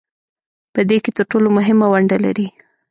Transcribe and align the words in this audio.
په 0.73 0.81
دې 0.89 0.97
کې 1.03 1.11
تر 1.17 1.23
ټولو 1.31 1.47
مهمه 1.57 1.85
ونډه 1.91 2.17
لري 2.25 2.47